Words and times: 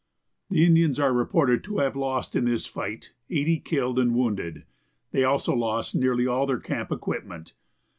The 0.49 0.65
Indians 0.65 0.99
are 0.99 1.13
reported 1.13 1.63
to 1.65 1.77
have 1.77 1.95
lost 1.95 2.35
in 2.35 2.45
this 2.45 2.65
fight, 2.65 3.13
eighty 3.29 3.59
killed 3.59 3.99
and 3.99 4.15
wounded. 4.15 4.63
They 5.11 5.23
also 5.23 5.55
lost 5.55 5.93
nearly 5.93 6.25
all 6.25 6.47
their 6.47 6.57
camp 6.57 6.91
equipment. 6.91 7.53